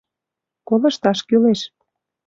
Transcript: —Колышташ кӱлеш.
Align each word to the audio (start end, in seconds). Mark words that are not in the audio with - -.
—Колышташ 0.67 1.19
кӱлеш. 1.27 1.61